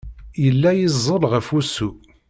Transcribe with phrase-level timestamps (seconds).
[0.43, 1.89] Yella yeẓẓel ɣef wusu.